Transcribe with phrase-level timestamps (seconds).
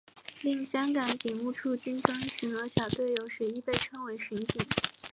[0.41, 4.59] 另香港警务处军装巡逻小队有时亦被称为巡警。